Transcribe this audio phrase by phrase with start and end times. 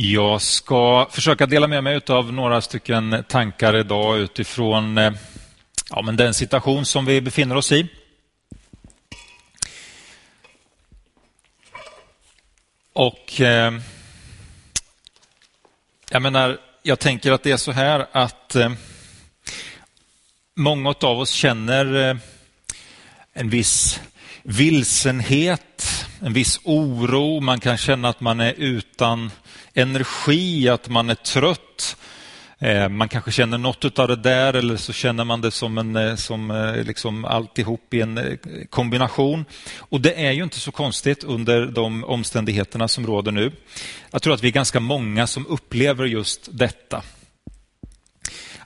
[0.00, 5.12] Jag ska försöka dela med mig av några stycken tankar idag utifrån eh,
[5.90, 7.88] ja, men den situation som vi befinner oss i.
[12.92, 13.78] Och eh,
[16.10, 18.72] jag menar, jag tänker att det är så här att eh,
[20.56, 22.18] många av oss känner
[23.32, 24.00] en viss
[24.42, 25.87] vilsenhet,
[26.20, 27.40] en viss oro.
[27.40, 29.30] Man kan känna att man är utan
[29.74, 31.96] energi, att man är trött.
[32.58, 35.96] Eh, man kanske känner något av det där eller så känner man det som, en,
[35.96, 38.38] eh, som eh, liksom alltihop i en
[38.70, 39.44] kombination.
[39.78, 43.52] Och det är ju inte så konstigt under de omständigheterna som råder nu.
[44.10, 47.02] Jag tror att vi är ganska många som upplever just detta.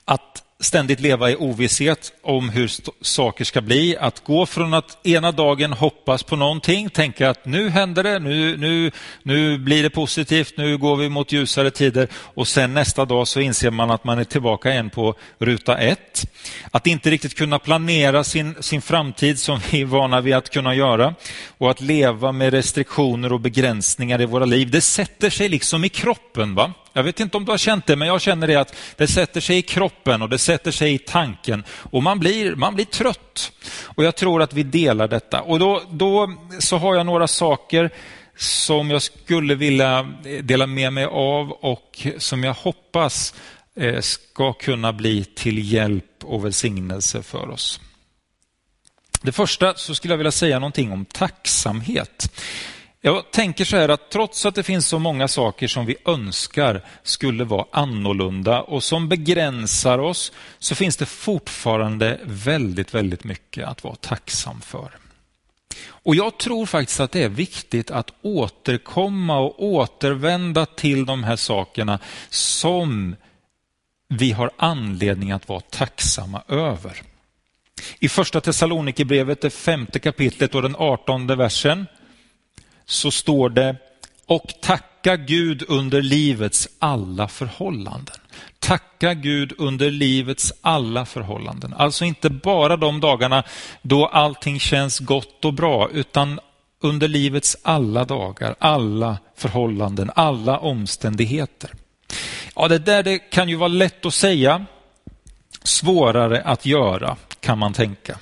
[0.05, 3.97] Att ständigt leva i ovisshet om hur saker ska bli.
[3.97, 8.57] Att gå från att ena dagen hoppas på någonting, tänka att nu händer det, nu,
[8.57, 8.91] nu,
[9.23, 13.39] nu blir det positivt, nu går vi mot ljusare tider och sen nästa dag så
[13.39, 16.25] inser man att man är tillbaka igen på ruta ett.
[16.71, 20.75] Att inte riktigt kunna planera sin, sin framtid som vi är vana vid att kunna
[20.75, 21.15] göra
[21.57, 24.71] och att leva med restriktioner och begränsningar i våra liv.
[24.71, 26.55] Det sätter sig liksom i kroppen.
[26.55, 26.73] va?
[26.93, 29.41] Jag vet inte om du har känt det, men jag känner det att det sätter
[29.41, 33.51] sig i kroppen och det sätter sig i tanken och man blir, man blir trött.
[33.83, 35.41] Och jag tror att vi delar detta.
[35.41, 37.89] Och då, då så har jag några saker
[38.37, 43.33] som jag skulle vilja dela med mig av och som jag hoppas
[43.75, 47.79] eh, ska kunna bli till hjälp och välsignelse för oss.
[49.21, 52.31] Det första så skulle jag vilja säga någonting om tacksamhet.
[53.05, 56.81] Jag tänker så här att trots att det finns så många saker som vi önskar
[57.03, 63.83] skulle vara annorlunda och som begränsar oss så finns det fortfarande väldigt, väldigt mycket att
[63.83, 64.91] vara tacksam för.
[65.85, 71.35] Och Jag tror faktiskt att det är viktigt att återkomma och återvända till de här
[71.35, 73.15] sakerna som
[74.09, 77.01] vi har anledning att vara tacksamma över.
[77.99, 81.87] I första Thessalonikerbrevet, det femte kapitlet och den artonde versen
[82.85, 83.75] så står det
[84.25, 88.15] och tacka Gud under livets alla förhållanden.
[88.59, 91.73] Tacka Gud under livets alla förhållanden.
[91.73, 93.43] Alltså inte bara de dagarna
[93.81, 96.39] då allting känns gott och bra, utan
[96.81, 101.71] under livets alla dagar, alla förhållanden, alla omständigheter.
[102.55, 104.65] Ja, det där det kan ju vara lätt att säga,
[105.63, 108.19] svårare att göra kan man tänka.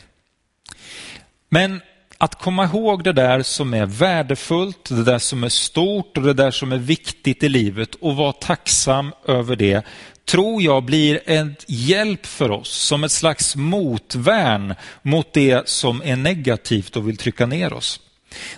[1.49, 1.81] Men
[2.21, 6.33] att komma ihåg det där som är värdefullt, det där som är stort och det
[6.33, 9.85] där som är viktigt i livet och vara tacksam över det
[10.25, 16.15] tror jag blir en hjälp för oss som ett slags motvärn mot det som är
[16.15, 17.99] negativt och vill trycka ner oss.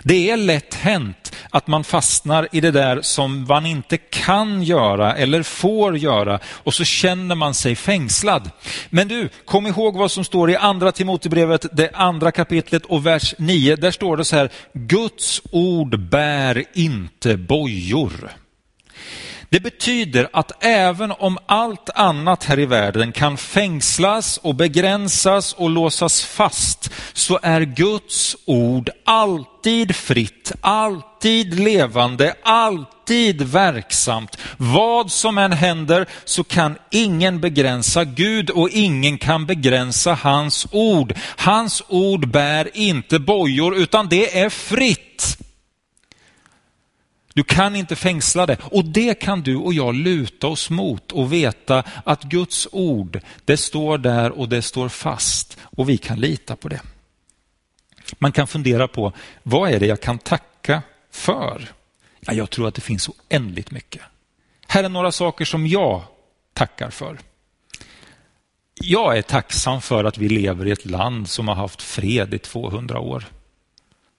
[0.02, 5.16] Det är lätt hänt att man fastnar i det där som man inte kan göra
[5.16, 8.50] eller får göra och så känner man sig fängslad.
[8.90, 13.34] Men du, kom ihåg vad som står i andra Timotebrevet, det andra kapitlet och vers
[13.38, 13.76] 9.
[13.76, 18.43] Där står det så här, Guds ord bär inte bojor.
[19.54, 25.70] Det betyder att även om allt annat här i världen kan fängslas och begränsas och
[25.70, 34.38] låsas fast så är Guds ord alltid fritt, alltid levande, alltid verksamt.
[34.56, 41.14] Vad som än händer så kan ingen begränsa Gud och ingen kan begränsa hans ord.
[41.36, 45.38] Hans ord bär inte bojor utan det är fritt.
[47.34, 48.56] Du kan inte fängsla det.
[48.62, 53.56] Och det kan du och jag luta oss mot och veta att Guds ord, det
[53.56, 56.80] står där och det står fast och vi kan lita på det.
[58.18, 59.12] Man kan fundera på,
[59.42, 61.72] vad är det jag kan tacka för?
[62.20, 64.02] Ja, jag tror att det finns oändligt mycket.
[64.66, 66.02] Här är några saker som jag
[66.52, 67.18] tackar för.
[68.74, 72.38] Jag är tacksam för att vi lever i ett land som har haft fred i
[72.38, 73.24] 200 år.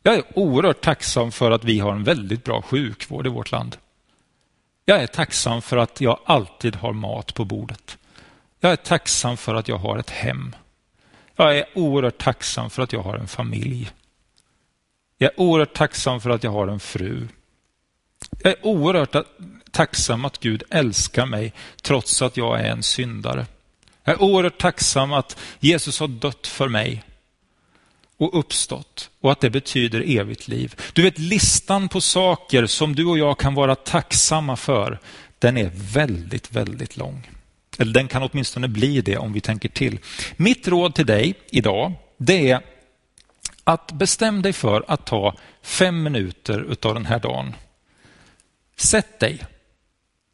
[0.05, 3.77] Jag är oerhört tacksam för att vi har en väldigt bra sjukvård i vårt land.
[4.85, 7.97] Jag är tacksam för att jag alltid har mat på bordet.
[8.59, 10.55] Jag är tacksam för att jag har ett hem.
[11.35, 13.91] Jag är oerhört tacksam för att jag har en familj.
[15.17, 17.27] Jag är oerhört tacksam för att jag har en fru.
[18.43, 19.15] Jag är oerhört
[19.71, 23.45] tacksam att Gud älskar mig trots att jag är en syndare.
[24.03, 27.03] Jag är oerhört tacksam att Jesus har dött för mig
[28.17, 30.75] och uppstått och att det betyder evigt liv.
[30.93, 34.99] Du vet listan på saker som du och jag kan vara tacksamma för,
[35.39, 37.29] den är väldigt, väldigt lång.
[37.77, 39.99] Eller den kan åtminstone bli det om vi tänker till.
[40.35, 42.61] Mitt råd till dig idag, det är
[43.63, 47.55] att bestäm dig för att ta fem minuter utav den här dagen.
[48.77, 49.39] Sätt dig.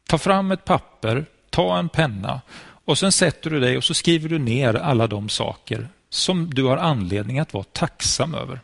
[0.08, 2.40] Ta fram ett papper, ta en penna
[2.84, 6.64] och sen sätter du dig och så skriver du ner alla de saker som du
[6.64, 8.60] har anledning att vara tacksam över.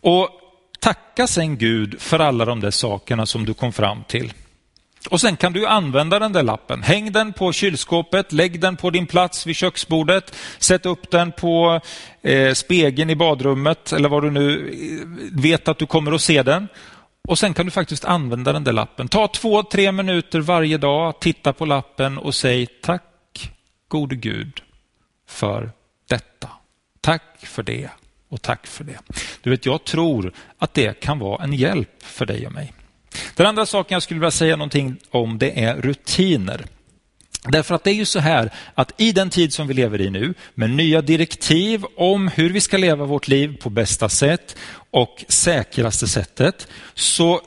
[0.00, 0.28] Och
[0.80, 4.32] tacka sen Gud för alla de där sakerna som du kom fram till.
[5.10, 6.82] Och sen kan du använda den där lappen.
[6.82, 11.80] Häng den på kylskåpet, lägg den på din plats vid köksbordet, sätt upp den på
[12.22, 16.42] eh, spegeln i badrummet eller vad du nu eh, vet att du kommer att se
[16.42, 16.68] den.
[17.28, 19.08] Och sen kan du faktiskt använda den där lappen.
[19.08, 23.02] Ta två, tre minuter varje dag, titta på lappen och säg tack
[23.88, 24.60] gode Gud
[25.26, 25.72] för
[26.08, 26.48] detta.
[27.00, 27.88] Tack för det
[28.28, 28.98] och tack för det.
[29.42, 32.72] Du vet, jag tror att det kan vara en hjälp för dig och mig.
[33.34, 36.66] Den andra saken jag skulle vilja säga någonting om det är rutiner.
[37.48, 40.10] Därför att det är ju så här att i den tid som vi lever i
[40.10, 44.56] nu med nya direktiv om hur vi ska leva vårt liv på bästa sätt
[44.90, 47.40] och säkraste sättet så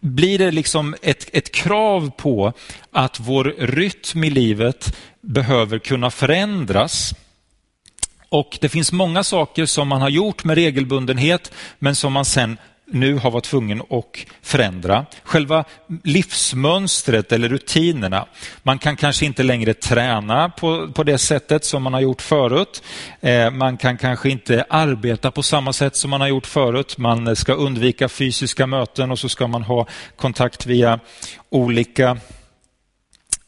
[0.00, 2.52] blir det liksom ett, ett krav på
[2.90, 7.14] att vår rytm i livet behöver kunna förändras.
[8.28, 12.56] Och Det finns många saker som man har gjort med regelbundenhet men som man sen
[12.90, 15.06] nu har varit tvungen att förändra.
[15.22, 15.64] Själva
[16.04, 18.26] livsmönstret eller rutinerna.
[18.62, 22.82] Man kan kanske inte längre träna på, på det sättet som man har gjort förut.
[23.20, 26.98] Eh, man kan kanske inte arbeta på samma sätt som man har gjort förut.
[26.98, 31.00] Man ska undvika fysiska möten och så ska man ha kontakt via
[31.50, 32.18] olika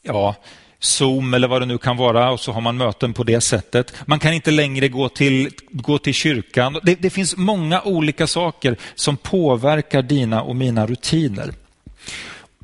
[0.01, 0.35] ja,
[0.83, 3.93] Zoom eller vad det nu kan vara och så har man möten på det sättet.
[4.05, 6.79] Man kan inte längre gå till, gå till kyrkan.
[6.83, 11.53] Det, det finns många olika saker som påverkar dina och mina rutiner.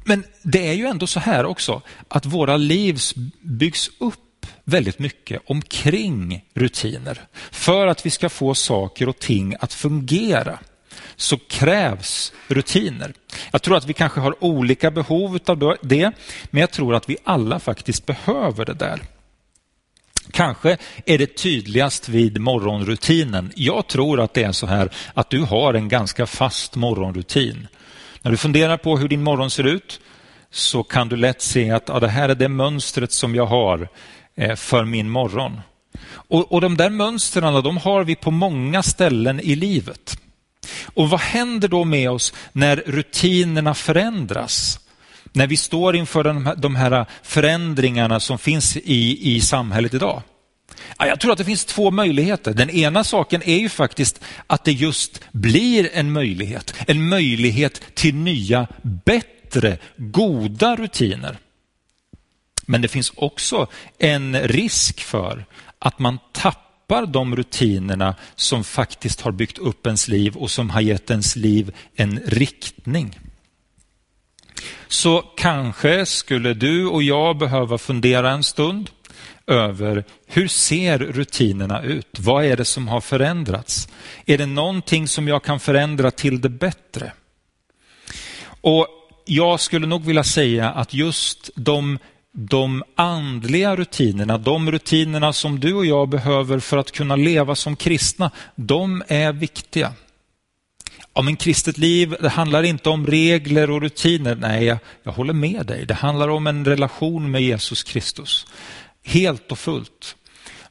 [0.03, 2.99] Men det är ju ändå så här också att våra liv
[3.41, 7.21] byggs upp väldigt mycket omkring rutiner
[7.51, 10.59] för att vi ska få saker och ting att fungera
[11.19, 13.13] så krävs rutiner.
[13.51, 16.11] Jag tror att vi kanske har olika behov av det,
[16.49, 19.01] men jag tror att vi alla faktiskt behöver det där.
[20.31, 23.51] Kanske är det tydligast vid morgonrutinen.
[23.55, 27.67] Jag tror att det är så här att du har en ganska fast morgonrutin.
[28.21, 29.99] När du funderar på hur din morgon ser ut
[30.51, 33.89] så kan du lätt se att ja, det här är det mönstret som jag har
[34.35, 35.61] eh, för min morgon.
[36.11, 40.19] Och, och De där mönstren de har vi på många ställen i livet.
[40.93, 44.79] Och vad händer då med oss när rutinerna förändras?
[45.33, 50.21] När vi står inför de här förändringarna som finns i, i samhället idag?
[50.97, 52.53] Jag tror att det finns två möjligheter.
[52.53, 56.73] Den ena saken är ju faktiskt att det just blir en möjlighet.
[56.87, 61.37] En möjlighet till nya, bättre, goda rutiner.
[62.65, 63.67] Men det finns också
[63.97, 65.45] en risk för
[65.79, 70.69] att man tappar tappar de rutinerna som faktiskt har byggt upp ens liv och som
[70.69, 73.19] har gett ens liv en riktning.
[74.87, 78.89] Så kanske skulle du och jag behöva fundera en stund
[79.47, 82.19] över hur ser rutinerna ut?
[82.19, 83.87] Vad är det som har förändrats?
[84.25, 87.13] Är det någonting som jag kan förändra till det bättre?
[88.61, 88.87] Och
[89.25, 91.99] jag skulle nog vilja säga att just de
[92.31, 97.75] de andliga rutinerna, de rutinerna som du och jag behöver för att kunna leva som
[97.75, 99.93] kristna, de är viktiga.
[101.13, 104.35] Om en kristet liv, det handlar inte om regler och rutiner.
[104.35, 105.85] Nej, jag, jag håller med dig.
[105.85, 108.45] Det handlar om en relation med Jesus Kristus.
[109.03, 110.15] Helt och fullt.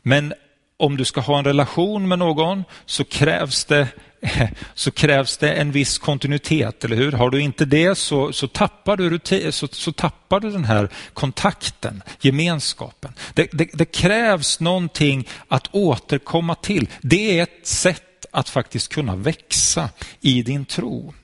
[0.03, 0.35] Men
[0.77, 3.89] om du ska ha en relation med någon så krävs det
[4.75, 7.13] så krävs det en viss kontinuitet, eller hur?
[7.13, 12.03] Har du inte det så, så, tappar, du, så, så tappar du den här kontakten,
[12.21, 13.13] gemenskapen.
[13.35, 16.89] Det, det, det krävs någonting att återkomma till.
[17.01, 21.15] Det är ett sätt att faktiskt kunna växa i din tro.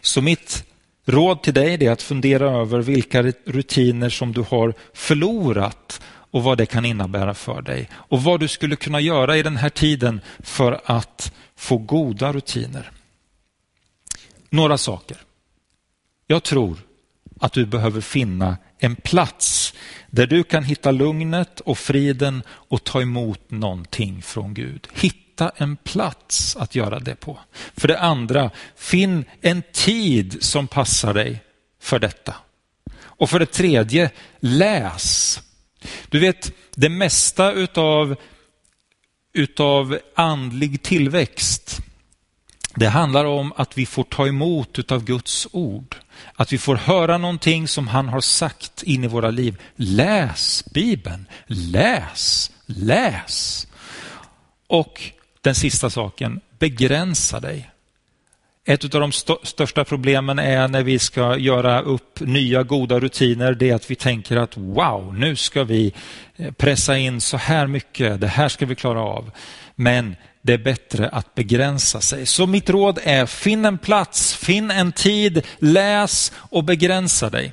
[0.00, 0.64] Så mitt
[1.06, 6.58] råd till dig är att fundera över vilka rutiner som du har förlorat och vad
[6.58, 7.88] det kan innebära för dig.
[7.92, 12.90] Och vad du skulle kunna göra i den här tiden för att få goda rutiner.
[14.50, 15.16] Några saker.
[16.26, 16.78] Jag tror
[17.40, 19.74] att du behöver finna en plats
[20.10, 24.88] där du kan hitta lugnet och friden och ta emot någonting från Gud.
[24.94, 27.38] Hitta en plats att göra det på.
[27.76, 31.42] För det andra, finn en tid som passar dig
[31.80, 32.34] för detta.
[33.00, 35.40] Och för det tredje, läs.
[36.08, 38.16] Du vet, det mesta utav,
[39.32, 41.80] utav andlig tillväxt,
[42.74, 45.96] det handlar om att vi får ta emot utav Guds ord.
[46.34, 49.62] Att vi får höra någonting som han har sagt in i våra liv.
[49.76, 53.66] Läs Bibeln, läs, läs.
[54.66, 55.02] Och
[55.40, 57.70] den sista saken, begränsa dig.
[58.68, 63.54] Ett av de st största problemen är när vi ska göra upp nya goda rutiner,
[63.54, 65.92] det är att vi tänker att wow, nu ska vi
[66.36, 69.30] eh, pressa in så här mycket, det här ska vi klara av.
[69.74, 72.26] Men det är bättre att begränsa sig.
[72.26, 77.52] Så mitt råd är, finn en plats, finn en tid, läs och begränsa dig.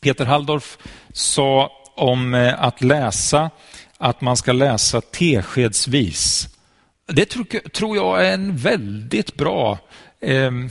[0.00, 0.78] Peter Halldorf
[1.12, 3.50] sa om eh, att läsa
[3.98, 6.51] att man ska läsa teskedsvis.
[7.12, 7.26] Det
[7.72, 9.78] tror jag är en väldigt bra
[10.20, 10.70] ehm,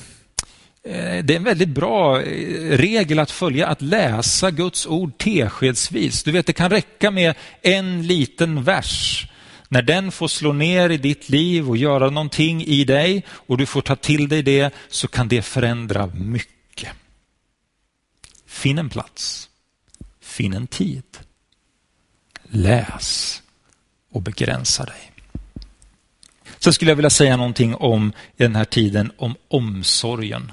[0.83, 6.23] eh, det är en väldigt bra eh, regel att följa, att läsa Guds ord teskedsvis.
[6.23, 9.27] Du vet, det kan räcka med en liten vers.
[9.69, 13.65] När den får slå ner i ditt liv och göra någonting i dig och du
[13.65, 16.89] får ta till dig det så kan det förändra mycket.
[18.45, 19.49] Finn en plats.
[20.21, 21.03] Finn en tid.
[22.43, 23.41] Läs
[24.11, 25.10] och begränsa dig.
[26.63, 30.51] Sen skulle jag vilja säga någonting om i den här tiden om omsorgen.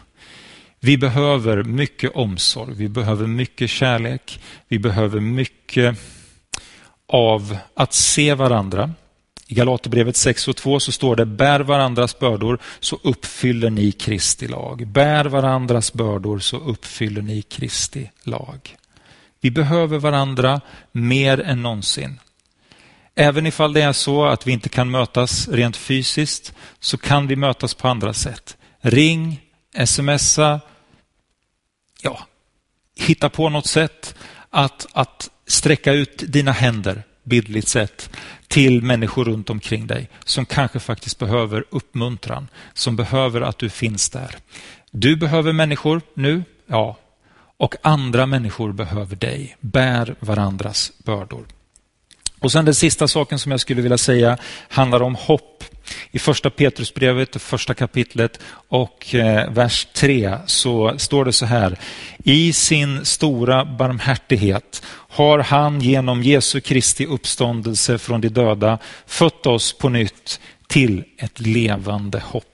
[0.81, 5.99] Vi behöver mycket omsorg, vi behöver mycket kärlek, vi behöver mycket
[7.09, 8.91] av att se varandra.
[9.47, 14.49] I Galaterbrevet 6 och 2 så står det bär varandras bördor så uppfyller ni Kristi
[14.49, 14.87] lag.
[14.87, 18.77] Bär varandras bördor så uppfyller ni Kristi lag.
[19.41, 20.61] Vi behöver varandra
[20.93, 22.19] mer än någonsin.
[23.21, 27.37] Även ifall det är så att vi inte kan mötas rent fysiskt så kan vi
[27.37, 28.57] mötas på andra sätt.
[28.81, 29.41] Ring,
[29.87, 30.61] smsa,
[32.03, 32.27] ja,
[32.97, 34.15] hitta på något sätt
[34.51, 38.11] att, att sträcka ut dina händer, bildligt sett,
[38.49, 44.11] till människor runt omkring dig som kanske faktiskt behöver uppmuntran, som behöver att du finns
[44.11, 44.37] där.
[44.91, 46.97] Du behöver människor nu, ja,
[47.57, 49.57] och andra människor behöver dig.
[49.61, 51.47] Bär varandras bördor.
[52.40, 55.64] Och sen den sista saken som jag skulle vilja säga handlar om hopp.
[56.11, 61.78] I första Petrusbrevet, första kapitlet och eh, vers 3 så står det så här.
[62.25, 69.73] I sin stora barmhärtighet har han genom Jesu Kristi uppståndelse från de döda fött oss
[69.73, 72.45] på nytt till ett levande hopp.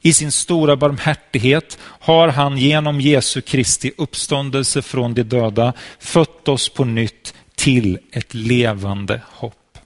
[0.00, 6.68] I sin stora barmhärtighet har han genom Jesu Kristi uppståndelse från de döda fött oss
[6.68, 9.78] på nytt till ett levande hopp.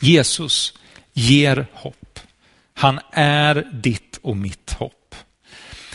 [0.00, 0.74] Jesus
[1.12, 2.18] ger hopp.
[2.74, 5.14] Han är ditt och mitt hopp.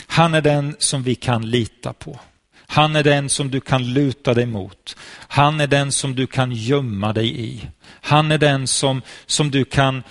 [0.06, 2.20] Han är den som vi kan lita på.
[2.66, 4.96] Han är den som du kan luta dig mot.
[5.28, 7.68] Han är den som du kan gömma dig i.
[7.86, 10.02] Han är den som, som du kan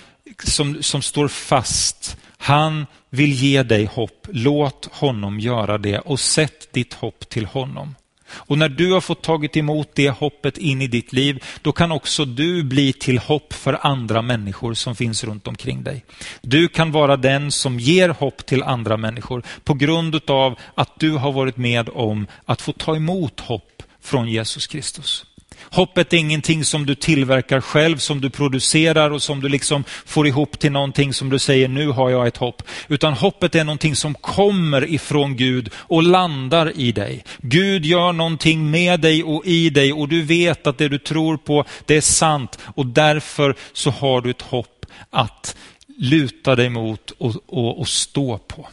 [0.44, 4.26] som, som står fast han vill ge dig hopp.
[4.30, 7.94] Låt honom göra det och sätt ditt hopp till honom.
[8.32, 11.92] Och när du har fått tagit emot det hoppet in i ditt liv, då kan
[11.92, 16.04] också du bli till hopp för andra människor som finns runt omkring dig.
[16.42, 21.10] Du kan vara den som ger hopp till andra människor på grund av att du
[21.10, 25.24] har varit med om att få ta emot hopp från Jesus Kristus.
[25.62, 30.26] Hoppet är ingenting som du tillverkar själv, som du producerar och som du liksom får
[30.26, 32.62] ihop till någonting som du säger, nu har jag ett hopp.
[32.88, 37.24] Utan hoppet är någonting som kommer ifrån Gud och landar i dig.
[37.38, 41.36] Gud gör någonting med dig och i dig och du vet att det du tror
[41.36, 45.56] på, det är sant och därför så har du ett hopp att
[45.98, 48.68] luta dig mot och, och, och stå på.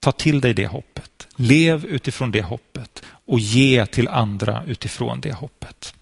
[0.00, 1.19] Ta till dig det hoppet.
[1.42, 5.94] Lev utifrån det hoppet och ge till andra utifrån det hoppet.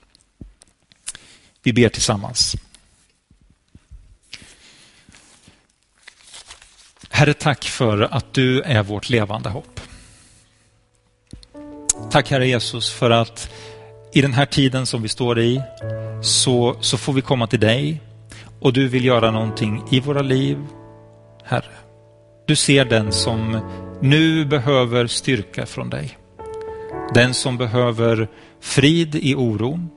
[1.63, 2.57] Vi ber tillsammans.
[7.11, 9.81] Herre, tack för att du är vårt levande hopp.
[12.11, 13.51] Tack Herre Jesus för att
[14.13, 15.63] i den här tiden som vi står i
[16.23, 18.01] så, så får vi komma till dig
[18.61, 20.67] och du vill göra någonting i våra liv.
[21.45, 21.75] Herre,
[22.47, 23.61] du ser den som
[24.01, 26.19] nu behöver styrka från dig.
[27.15, 28.29] Den som behöver
[28.61, 29.89] frid i oron.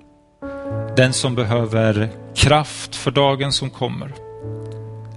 [0.95, 4.13] Den som behöver kraft för dagen som kommer.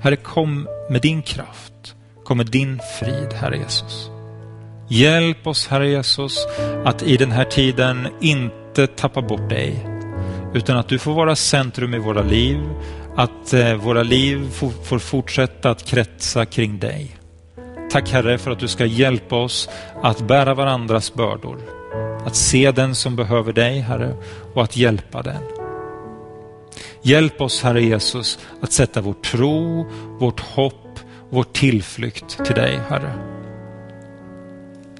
[0.00, 1.94] Herre, kom med din kraft.
[2.24, 4.10] Kom med din frid, Herre Jesus.
[4.88, 6.46] Hjälp oss, Herre Jesus,
[6.84, 9.86] att i den här tiden inte tappa bort dig,
[10.54, 12.58] utan att du får vara centrum i våra liv,
[13.16, 14.50] att eh, våra liv
[14.84, 17.16] får fortsätta att kretsa kring dig.
[17.94, 19.68] Tack Herre för att du ska hjälpa oss
[20.02, 21.58] att bära varandras bördor.
[22.26, 24.16] Att se den som behöver dig Herre
[24.54, 25.42] och att hjälpa den.
[27.02, 29.86] Hjälp oss Herre Jesus att sätta vår tro,
[30.18, 30.98] vårt hopp,
[31.30, 33.12] vår tillflykt till dig Herre.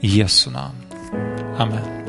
[0.01, 0.87] I Jesu namn.
[1.59, 2.04] Amen.